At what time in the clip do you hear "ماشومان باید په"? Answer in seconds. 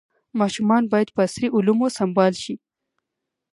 0.39-1.21